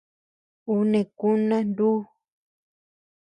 [0.71, 1.99] Ú neʼe kuna ndúu.